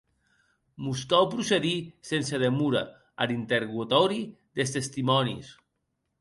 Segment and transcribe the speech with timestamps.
[0.85, 1.73] Mos cau procedir
[2.11, 2.81] sense demora
[3.27, 4.19] ar interrogatòri
[4.61, 5.55] des testimònis.